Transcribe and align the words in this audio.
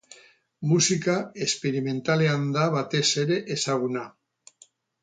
Musika 0.69 1.17
esperimentalean 1.47 2.49
da 2.57 2.67
batez 2.79 3.05
ere 3.27 3.39
ezaguna. 3.59 4.09